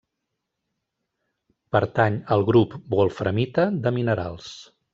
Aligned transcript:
Pertany 1.75 2.17
al 2.37 2.47
grup 2.49 2.73
wolframita 2.97 3.69
de 3.85 3.93
minerals. 4.01 4.53